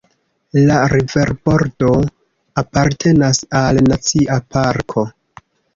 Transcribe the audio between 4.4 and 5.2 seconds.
parko.